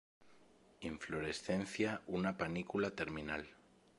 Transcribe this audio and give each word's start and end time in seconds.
Inflorescencia 0.91 1.93
una 2.19 2.33
panícula 2.39 2.89
terminal. 3.03 3.47